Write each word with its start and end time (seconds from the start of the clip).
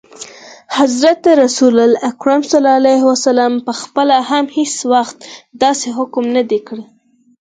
حضرت 0.77 1.23
رسول 1.43 1.75
اکرم 2.09 2.41
ص 2.49 2.51
پخپله 3.67 4.17
هم 4.29 4.45
هیڅ 4.57 4.73
وخت 4.93 5.17
داسي 5.61 5.89
حکم 5.97 6.25
نه 6.35 6.43
دی 6.49 6.59
کړی. 6.67 6.83